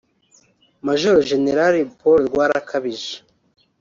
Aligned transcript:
Maj 0.85 1.01
Gen 1.29 1.45
Paul 2.01 2.19
Rwarakabije 2.29 3.13